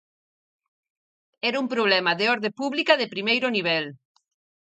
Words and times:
Era 1.49 1.61
un 1.63 1.69
problema 1.73 2.13
de 2.21 2.25
orde 2.33 2.51
pública 2.61 2.93
de 3.01 3.07
primeiro 3.13 3.47
nivel. 3.57 3.85